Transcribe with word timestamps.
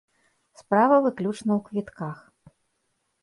Справа 0.61 0.95
выключна 1.05 1.51
ў 1.55 1.61
квітках. 1.67 2.17